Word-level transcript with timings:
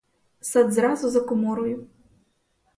Сад 0.39 0.73
зразу 0.73 1.09
за 1.09 1.21
коморою. 1.21 1.87